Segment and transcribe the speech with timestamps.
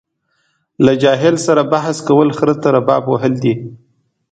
[0.85, 3.53] له جاهل سره بحث کول خره ته رباب وهل دي.